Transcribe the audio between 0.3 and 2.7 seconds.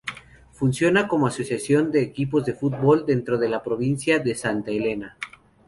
Funciona como asociación de equipos de